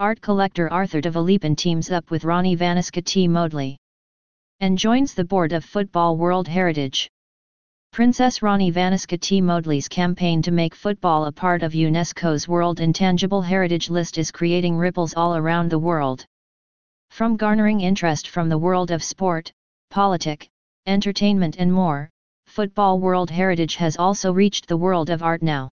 Art 0.00 0.22
collector 0.22 0.72
Arthur 0.72 1.02
de 1.02 1.10
Villepin 1.10 1.54
teams 1.54 1.90
up 1.90 2.10
with 2.10 2.24
Rani 2.24 2.56
Vaniska 2.56 3.04
T. 3.04 3.28
Modely 3.28 3.76
and 4.60 4.78
joins 4.78 5.12
the 5.12 5.26
board 5.26 5.52
of 5.52 5.62
Football 5.62 6.16
World 6.16 6.48
Heritage. 6.48 7.10
Princess 7.92 8.40
Rani 8.40 8.72
Vaniska 8.72 9.20
T. 9.20 9.42
Modely's 9.42 9.88
campaign 9.88 10.40
to 10.40 10.52
make 10.52 10.74
football 10.74 11.26
a 11.26 11.32
part 11.32 11.62
of 11.62 11.74
UNESCO's 11.74 12.48
World 12.48 12.80
Intangible 12.80 13.42
Heritage 13.42 13.90
List 13.90 14.16
is 14.16 14.30
creating 14.30 14.74
ripples 14.74 15.12
all 15.12 15.36
around 15.36 15.70
the 15.70 15.78
world. 15.78 16.24
From 17.10 17.36
garnering 17.36 17.82
interest 17.82 18.28
from 18.28 18.48
the 18.48 18.56
world 18.56 18.90
of 18.90 19.04
sport, 19.04 19.52
politic, 19.90 20.48
entertainment 20.86 21.56
and 21.58 21.70
more, 21.70 22.08
Football 22.46 23.00
World 23.00 23.28
Heritage 23.28 23.76
has 23.76 23.98
also 23.98 24.32
reached 24.32 24.66
the 24.66 24.78
world 24.78 25.10
of 25.10 25.22
art 25.22 25.42
now. 25.42 25.68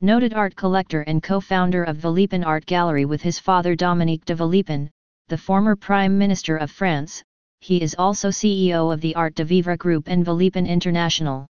Noted 0.00 0.32
art 0.32 0.54
collector 0.54 1.00
and 1.02 1.20
co-founder 1.20 1.82
of 1.82 1.96
Villepin 1.96 2.44
Art 2.46 2.64
Gallery 2.66 3.04
with 3.04 3.20
his 3.20 3.40
father 3.40 3.74
Dominique 3.74 4.24
de 4.24 4.36
Villepin, 4.36 4.88
the 5.26 5.36
former 5.36 5.74
Prime 5.74 6.16
Minister 6.16 6.56
of 6.56 6.70
France, 6.70 7.20
he 7.60 7.82
is 7.82 7.96
also 7.98 8.28
CEO 8.28 8.92
of 8.92 9.00
the 9.00 9.16
Art 9.16 9.34
de 9.34 9.44
Vivre 9.44 9.76
Group 9.76 10.06
and 10.06 10.24
Villepin 10.24 10.68
International. 10.68 11.48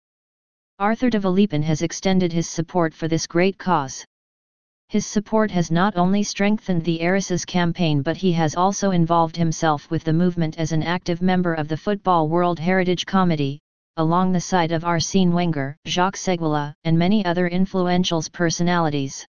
Arthur 0.79 1.09
de 1.09 1.19
Villepin 1.19 1.61
has 1.63 1.81
extended 1.81 2.31
his 2.31 2.47
support 2.47 2.93
for 2.93 3.09
this 3.09 3.27
great 3.27 3.57
cause. 3.57 4.05
His 4.87 5.05
support 5.05 5.51
has 5.51 5.69
not 5.69 5.97
only 5.97 6.23
strengthened 6.23 6.85
the 6.85 7.01
Heiresses 7.01 7.43
campaign 7.43 8.01
but 8.01 8.15
he 8.15 8.31
has 8.31 8.55
also 8.55 8.91
involved 8.91 9.35
himself 9.35 9.91
with 9.91 10.05
the 10.05 10.13
movement 10.13 10.57
as 10.57 10.71
an 10.71 10.83
active 10.83 11.21
member 11.21 11.53
of 11.53 11.67
the 11.67 11.75
Football 11.75 12.29
World 12.29 12.59
Heritage 12.59 13.05
Committee, 13.05 13.59
along 13.97 14.31
the 14.31 14.39
side 14.39 14.71
of 14.71 14.85
Arsene 14.85 15.33
Wenger, 15.33 15.75
Jacques 15.85 16.15
Seguela, 16.15 16.73
and 16.83 16.97
many 16.97 17.25
other 17.25 17.47
influential 17.47 18.23
personalities. 18.31 19.25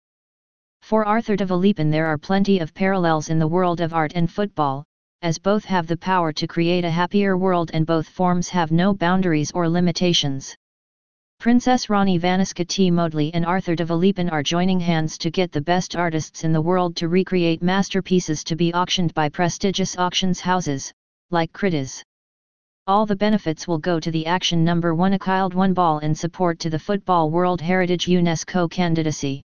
For 0.81 1.05
Arthur 1.05 1.35
de 1.35 1.45
Villepin 1.45 1.91
there 1.91 2.05
are 2.05 2.17
plenty 2.17 2.59
of 2.59 2.73
parallels 2.73 3.29
in 3.29 3.39
the 3.39 3.47
world 3.47 3.81
of 3.81 3.93
art 3.93 4.13
and 4.15 4.31
football, 4.31 4.83
as 5.21 5.37
both 5.37 5.65
have 5.65 5.87
the 5.87 5.97
power 5.97 6.31
to 6.31 6.47
create 6.47 6.85
a 6.85 6.89
happier 6.89 7.37
world 7.37 7.71
and 7.73 7.85
both 7.85 8.07
forms 8.07 8.47
have 8.49 8.71
no 8.71 8.93
boundaries 8.93 9.51
or 9.51 9.67
limitations. 9.67 10.55
Princess 11.39 11.89
Rani 11.89 12.19
Vaniska 12.19 12.67
T. 12.67 12.91
Modely 12.91 13.33
and 13.33 13.45
Arthur 13.45 13.75
de 13.75 13.85
Villepin 13.85 14.29
are 14.29 14.43
joining 14.43 14.79
hands 14.79 15.17
to 15.17 15.31
get 15.31 15.51
the 15.51 15.61
best 15.61 15.95
artists 15.95 16.43
in 16.43 16.53
the 16.53 16.61
world 16.61 16.95
to 16.97 17.07
recreate 17.07 17.63
masterpieces 17.63 18.43
to 18.43 18.55
be 18.55 18.73
auctioned 18.73 19.13
by 19.13 19.29
prestigious 19.29 19.97
auctions 19.97 20.41
houses, 20.41 20.93
like 21.31 21.53
Christie's. 21.53 22.03
All 22.89 23.05
the 23.05 23.15
benefits 23.15 23.67
will 23.67 23.77
go 23.77 23.99
to 23.99 24.09
the 24.09 24.25
action 24.25 24.63
number 24.65 24.95
1 24.95 25.13
A 25.13 25.19
Child 25.19 25.53
One 25.53 25.75
Ball 25.75 25.99
in 25.99 26.15
support 26.15 26.57
to 26.57 26.71
the 26.71 26.79
Football 26.79 27.29
World 27.29 27.61
Heritage 27.61 28.07
UNESCO 28.07 28.67
candidacy. 28.67 29.43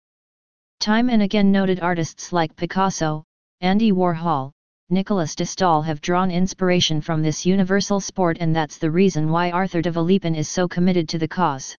Time 0.80 1.10
and 1.10 1.20
again 1.20 1.52
noted 1.52 1.78
artists 1.80 2.32
like 2.32 2.56
Picasso, 2.56 3.22
Andy 3.60 3.92
Warhol, 3.92 4.50
Nicolas 4.88 5.34
de 5.34 5.44
Stael 5.44 5.82
have 5.82 6.00
drawn 6.00 6.30
inspiration 6.30 7.02
from 7.02 7.20
this 7.20 7.44
universal 7.44 8.00
sport 8.00 8.38
and 8.40 8.56
that's 8.56 8.78
the 8.78 8.90
reason 8.90 9.28
why 9.28 9.50
Arthur 9.50 9.82
de 9.82 9.90
Villepin 9.90 10.34
is 10.34 10.48
so 10.48 10.66
committed 10.66 11.06
to 11.10 11.18
the 11.18 11.28
cause. 11.28 11.76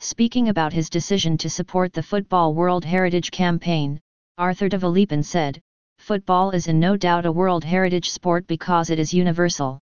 Speaking 0.00 0.50
about 0.50 0.74
his 0.74 0.90
decision 0.90 1.38
to 1.38 1.48
support 1.48 1.94
the 1.94 2.02
Football 2.02 2.52
World 2.52 2.84
Heritage 2.84 3.30
Campaign, 3.30 3.98
Arthur 4.36 4.68
de 4.68 4.76
Villepin 4.76 5.24
said, 5.24 5.58
Football 5.96 6.50
is 6.50 6.66
in 6.66 6.78
no 6.78 6.94
doubt 6.94 7.24
a 7.24 7.32
World 7.32 7.64
Heritage 7.64 8.10
sport 8.10 8.46
because 8.46 8.90
it 8.90 8.98
is 8.98 9.14
universal. 9.14 9.80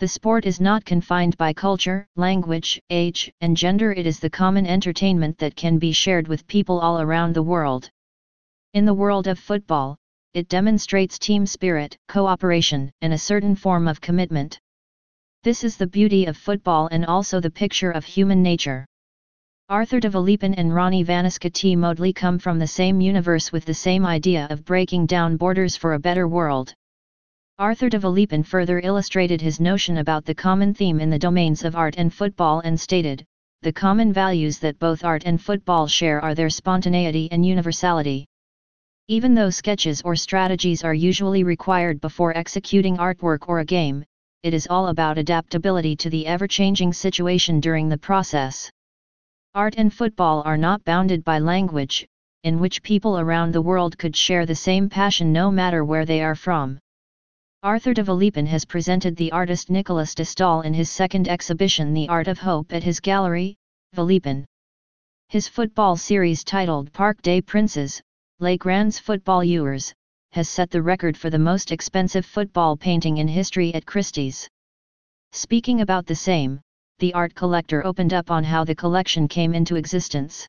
The 0.00 0.08
sport 0.08 0.46
is 0.46 0.62
not 0.62 0.86
confined 0.86 1.36
by 1.36 1.52
culture, 1.52 2.08
language, 2.16 2.80
age, 2.88 3.30
and 3.42 3.54
gender 3.54 3.92
it 3.92 4.06
is 4.06 4.18
the 4.18 4.30
common 4.30 4.66
entertainment 4.66 5.36
that 5.36 5.56
can 5.56 5.76
be 5.76 5.92
shared 5.92 6.26
with 6.26 6.46
people 6.46 6.80
all 6.80 7.02
around 7.02 7.34
the 7.34 7.42
world. 7.42 7.90
In 8.72 8.86
the 8.86 8.94
world 8.94 9.26
of 9.26 9.38
football, 9.38 9.98
it 10.32 10.48
demonstrates 10.48 11.18
team 11.18 11.44
spirit, 11.44 11.98
cooperation, 12.08 12.90
and 13.02 13.12
a 13.12 13.18
certain 13.18 13.54
form 13.54 13.86
of 13.86 14.00
commitment. 14.00 14.58
This 15.42 15.64
is 15.64 15.76
the 15.76 15.86
beauty 15.86 16.24
of 16.24 16.38
football 16.38 16.88
and 16.90 17.04
also 17.04 17.38
the 17.38 17.50
picture 17.50 17.90
of 17.90 18.06
human 18.06 18.42
nature. 18.42 18.86
Arthur 19.68 20.00
de 20.00 20.08
Villepin 20.08 20.54
and 20.54 20.74
Rani 20.74 21.04
Vaniska 21.04 21.52
T. 21.52 21.76
Modely 21.76 22.14
come 22.14 22.38
from 22.38 22.58
the 22.58 22.66
same 22.66 23.02
universe 23.02 23.52
with 23.52 23.66
the 23.66 23.74
same 23.74 24.06
idea 24.06 24.46
of 24.48 24.64
breaking 24.64 25.04
down 25.04 25.36
borders 25.36 25.76
for 25.76 25.92
a 25.92 26.00
better 26.00 26.26
world. 26.26 26.74
Arthur 27.60 27.90
de 27.90 27.98
Villepin 27.98 28.42
further 28.42 28.80
illustrated 28.82 29.42
his 29.42 29.60
notion 29.60 29.98
about 29.98 30.24
the 30.24 30.34
common 30.34 30.72
theme 30.72 30.98
in 30.98 31.10
the 31.10 31.18
domains 31.18 31.62
of 31.62 31.76
art 31.76 31.94
and 31.98 32.10
football 32.10 32.60
and 32.60 32.80
stated, 32.80 33.22
the 33.60 33.70
common 33.70 34.14
values 34.14 34.58
that 34.60 34.78
both 34.78 35.04
art 35.04 35.24
and 35.26 35.38
football 35.38 35.86
share 35.86 36.22
are 36.22 36.34
their 36.34 36.48
spontaneity 36.48 37.28
and 37.30 37.44
universality. 37.44 38.24
Even 39.08 39.34
though 39.34 39.50
sketches 39.50 40.00
or 40.00 40.16
strategies 40.16 40.84
are 40.84 40.94
usually 40.94 41.44
required 41.44 42.00
before 42.00 42.34
executing 42.34 42.96
artwork 42.96 43.46
or 43.46 43.58
a 43.58 43.64
game, 43.66 44.06
it 44.42 44.54
is 44.54 44.66
all 44.70 44.86
about 44.86 45.18
adaptability 45.18 45.94
to 45.94 46.08
the 46.08 46.26
ever-changing 46.26 46.94
situation 46.94 47.60
during 47.60 47.90
the 47.90 47.98
process. 47.98 48.70
Art 49.54 49.74
and 49.76 49.92
football 49.92 50.40
are 50.46 50.56
not 50.56 50.82
bounded 50.84 51.22
by 51.24 51.38
language, 51.40 52.06
in 52.42 52.58
which 52.58 52.82
people 52.82 53.18
around 53.18 53.52
the 53.52 53.60
world 53.60 53.98
could 53.98 54.16
share 54.16 54.46
the 54.46 54.54
same 54.54 54.88
passion 54.88 55.30
no 55.30 55.50
matter 55.50 55.84
where 55.84 56.06
they 56.06 56.22
are 56.22 56.34
from. 56.34 56.78
Arthur 57.62 57.92
de 57.92 58.02
Villepin 58.02 58.46
has 58.46 58.64
presented 58.64 59.16
the 59.16 59.30
artist 59.32 59.68
Nicolas 59.68 60.14
de 60.14 60.24
Stael 60.24 60.62
in 60.62 60.72
his 60.72 60.88
second 60.88 61.28
exhibition 61.28 61.92
The 61.92 62.08
Art 62.08 62.26
of 62.26 62.38
Hope 62.38 62.72
at 62.72 62.82
his 62.82 63.00
gallery, 63.00 63.54
Villepin. 63.92 64.46
His 65.28 65.46
football 65.46 65.94
series 65.98 66.42
titled 66.42 66.90
Parc 66.94 67.20
des 67.20 67.42
Princes, 67.42 68.00
Les 68.38 68.56
Grands 68.56 68.98
Footballeurs, 68.98 69.92
has 70.32 70.48
set 70.48 70.70
the 70.70 70.80
record 70.80 71.18
for 71.18 71.28
the 71.28 71.38
most 71.38 71.70
expensive 71.70 72.24
football 72.24 72.78
painting 72.78 73.18
in 73.18 73.28
history 73.28 73.74
at 73.74 73.84
Christie's. 73.84 74.48
Speaking 75.32 75.82
about 75.82 76.06
the 76.06 76.14
same, 76.14 76.62
the 76.98 77.12
art 77.12 77.34
collector 77.34 77.84
opened 77.84 78.14
up 78.14 78.30
on 78.30 78.42
how 78.42 78.64
the 78.64 78.74
collection 78.74 79.28
came 79.28 79.52
into 79.52 79.76
existence. 79.76 80.48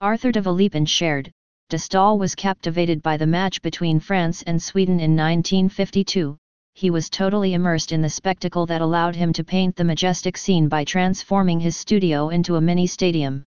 Arthur 0.00 0.30
de 0.30 0.40
Villepin 0.40 0.86
shared, 0.86 1.32
de 1.70 1.78
Stael 1.78 2.18
was 2.18 2.34
captivated 2.34 3.00
by 3.00 3.16
the 3.16 3.28
match 3.28 3.62
between 3.62 4.00
France 4.00 4.42
and 4.42 4.60
Sweden 4.60 4.98
in 4.98 5.14
1952, 5.14 6.36
he 6.74 6.90
was 6.90 7.08
totally 7.08 7.54
immersed 7.54 7.92
in 7.92 8.02
the 8.02 8.10
spectacle 8.10 8.66
that 8.66 8.80
allowed 8.80 9.14
him 9.14 9.32
to 9.32 9.44
paint 9.44 9.76
the 9.76 9.84
majestic 9.84 10.36
scene 10.36 10.68
by 10.68 10.82
transforming 10.82 11.60
his 11.60 11.76
studio 11.76 12.28
into 12.30 12.56
a 12.56 12.60
mini 12.60 12.88
stadium. 12.88 13.44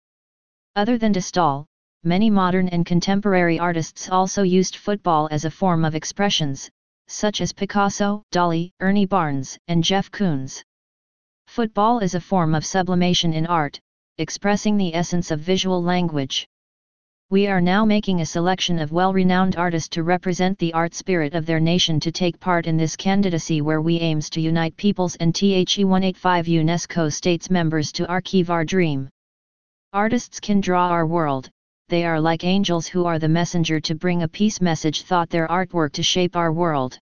Other 0.75 0.99
than 0.99 1.13
de 1.13 1.21
Stael, 1.21 1.65
many 2.03 2.29
modern 2.29 2.69
and 2.71 2.85
contemporary 2.85 3.57
artists 3.57 4.11
also 4.11 4.43
used 4.43 4.75
football 4.75 5.29
as 5.31 5.45
a 5.45 5.51
form 5.51 5.85
of 5.85 5.95
expressions, 5.95 6.69
such 7.07 7.41
as 7.41 7.53
Picasso, 7.53 8.25
Dali, 8.33 8.73
Ernie 8.81 9.07
Barnes, 9.07 9.57
and 9.69 9.85
Jeff 9.85 10.11
Koons. 10.11 10.65
Football 11.47 12.01
is 12.01 12.17
a 12.17 12.21
form 12.21 12.57
of 12.57 12.67
sublimation 12.67 13.33
in 13.33 13.47
art, 13.47 13.79
expressing 14.17 14.77
the 14.77 14.93
essence 14.93 15.31
of 15.31 15.39
visual 15.39 15.81
language. 15.81 16.49
We 17.31 17.47
are 17.47 17.61
now 17.61 17.85
making 17.85 18.23
a 18.23 18.27
selection 18.27 18.79
of 18.79 18.91
well-renowned 18.91 19.57
artists 19.57 19.91
to 19.91 20.03
represent 20.03 20.59
the 20.59 20.73
art 20.73 20.95
spirit 20.95 21.35
of 21.35 21.45
their 21.45 21.61
nation 21.61 22.01
to 22.01 22.11
take 22.11 22.41
part 22.41 22.67
in 22.67 22.79
this 22.79 22.97
candidacy 22.97 23.61
where 23.61 23.83
we 23.83 24.01
aims 24.01 24.31
to 24.31 24.41
unite 24.41 24.75
peoples 24.79 25.15
and 25.17 25.35
THE 25.35 25.67
185 25.85 26.47
UNESCO 26.47 27.13
states 27.13 27.51
members 27.51 27.93
to 27.93 28.09
archive 28.09 28.49
our 28.49 28.65
dream. 28.65 29.11
Artists 29.93 30.41
can 30.41 30.63
draw 30.63 30.89
our 30.89 31.07
world, 31.07 31.51
they 31.89 32.07
are 32.07 32.19
like 32.19 32.45
angels 32.45 32.87
who 32.87 33.05
are 33.05 33.19
the 33.19 33.29
messenger 33.29 33.79
to 33.79 33.95
bring 33.95 34.23
a 34.23 34.29
peace 34.29 34.63
message 34.63 35.03
thought 35.03 35.29
their 35.29 35.49
artwork 35.49 35.93
to 35.93 36.03
shape 36.03 36.35
our 36.35 36.51
world. 36.51 36.99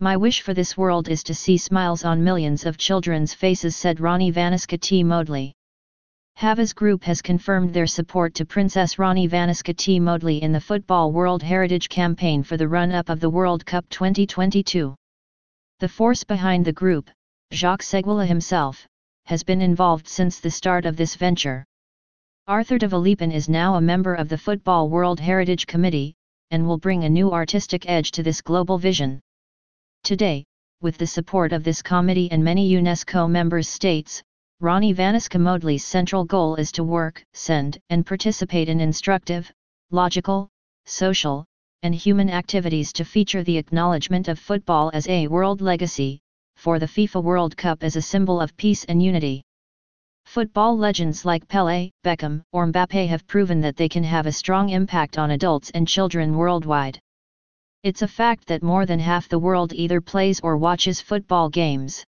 My 0.00 0.16
wish 0.16 0.40
for 0.40 0.54
this 0.54 0.78
world 0.78 1.10
is 1.10 1.22
to 1.24 1.34
see 1.34 1.58
smiles 1.58 2.02
on 2.02 2.24
millions 2.24 2.64
of 2.64 2.78
children's 2.78 3.34
faces 3.34 3.76
said 3.76 4.00
Rani 4.00 4.32
Vaniska 4.32 4.80
T. 4.80 5.04
Modely. 5.04 5.52
Havas 6.36 6.72
Group 6.72 7.04
has 7.04 7.22
confirmed 7.22 7.72
their 7.72 7.86
support 7.86 8.34
to 8.34 8.44
Princess 8.44 8.98
Rani 8.98 9.28
Vaniska 9.28 9.74
T. 9.74 10.00
Modely 10.00 10.42
in 10.42 10.50
the 10.50 10.60
Football 10.60 11.12
World 11.12 11.44
Heritage 11.44 11.88
Campaign 11.88 12.42
for 12.42 12.56
the 12.56 12.66
run-up 12.66 13.08
of 13.08 13.20
the 13.20 13.30
World 13.30 13.64
Cup 13.64 13.88
2022. 13.88 14.96
The 15.78 15.88
force 15.88 16.24
behind 16.24 16.64
the 16.64 16.72
group, 16.72 17.08
Jacques 17.52 17.84
Seguela 17.84 18.26
himself, 18.26 18.84
has 19.26 19.44
been 19.44 19.62
involved 19.62 20.08
since 20.08 20.40
the 20.40 20.50
start 20.50 20.86
of 20.86 20.96
this 20.96 21.14
venture. 21.14 21.64
Arthur 22.48 22.78
de 22.78 22.88
Villepin 22.88 23.32
is 23.32 23.48
now 23.48 23.76
a 23.76 23.80
member 23.80 24.14
of 24.14 24.28
the 24.28 24.36
Football 24.36 24.88
World 24.90 25.20
Heritage 25.20 25.68
Committee, 25.68 26.14
and 26.50 26.66
will 26.66 26.78
bring 26.78 27.04
a 27.04 27.08
new 27.08 27.32
artistic 27.32 27.88
edge 27.88 28.10
to 28.10 28.24
this 28.24 28.42
global 28.42 28.76
vision. 28.76 29.20
Today, 30.02 30.44
with 30.82 30.98
the 30.98 31.06
support 31.06 31.52
of 31.52 31.62
this 31.62 31.80
committee 31.80 32.28
and 32.32 32.42
many 32.42 32.70
UNESCO 32.72 33.30
members 33.30 33.68
states, 33.68 34.20
Rani 34.60 34.94
Vaniska 34.94 35.38
Modely's 35.40 35.84
central 35.84 36.24
goal 36.24 36.54
is 36.54 36.70
to 36.72 36.84
work, 36.84 37.24
send, 37.32 37.76
and 37.90 38.06
participate 38.06 38.68
in 38.68 38.80
instructive, 38.80 39.52
logical, 39.90 40.48
social, 40.86 41.44
and 41.82 41.92
human 41.92 42.30
activities 42.30 42.92
to 42.92 43.04
feature 43.04 43.42
the 43.42 43.58
acknowledgement 43.58 44.28
of 44.28 44.38
football 44.38 44.92
as 44.94 45.08
a 45.08 45.26
world 45.26 45.60
legacy, 45.60 46.20
for 46.54 46.78
the 46.78 46.86
FIFA 46.86 47.22
World 47.22 47.56
Cup 47.56 47.82
as 47.82 47.96
a 47.96 48.02
symbol 48.02 48.40
of 48.40 48.56
peace 48.56 48.84
and 48.84 49.02
unity. 49.02 49.42
Football 50.24 50.78
legends 50.78 51.24
like 51.24 51.48
Pelé, 51.48 51.90
Beckham, 52.04 52.42
or 52.52 52.66
Mbappé 52.66 53.08
have 53.08 53.26
proven 53.26 53.60
that 53.60 53.76
they 53.76 53.88
can 53.88 54.04
have 54.04 54.26
a 54.26 54.32
strong 54.32 54.68
impact 54.68 55.18
on 55.18 55.32
adults 55.32 55.70
and 55.72 55.88
children 55.88 56.36
worldwide. 56.36 57.00
It's 57.82 58.02
a 58.02 58.08
fact 58.08 58.46
that 58.46 58.62
more 58.62 58.86
than 58.86 59.00
half 59.00 59.28
the 59.28 59.38
world 59.38 59.72
either 59.72 60.00
plays 60.00 60.40
or 60.40 60.56
watches 60.56 61.00
football 61.00 61.50
games. 61.50 62.04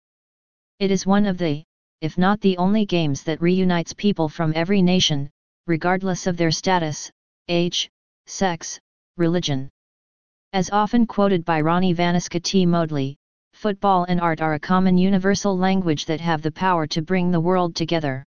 It 0.78 0.92
is 0.92 1.04
one 1.04 1.26
of 1.26 1.38
the, 1.38 1.64
if 2.06 2.16
not 2.16 2.40
the 2.40 2.56
only 2.56 2.86
games 2.86 3.24
that 3.24 3.42
reunites 3.42 3.92
people 3.92 4.28
from 4.28 4.52
every 4.54 4.80
nation, 4.80 5.28
regardless 5.66 6.28
of 6.28 6.36
their 6.36 6.52
status, 6.52 7.10
age, 7.48 7.90
sex, 8.26 8.78
religion. 9.16 9.68
As 10.52 10.70
often 10.70 11.08
quoted 11.08 11.44
by 11.44 11.60
Rani 11.60 11.92
Vaniska 11.92 12.40
T. 12.40 12.64
Modely, 12.64 13.16
football 13.54 14.04
and 14.04 14.20
art 14.20 14.40
are 14.40 14.54
a 14.54 14.60
common 14.60 14.96
universal 14.96 15.58
language 15.58 16.06
that 16.06 16.20
have 16.20 16.42
the 16.42 16.52
power 16.52 16.86
to 16.86 17.02
bring 17.02 17.32
the 17.32 17.40
world 17.40 17.74
together. 17.74 18.24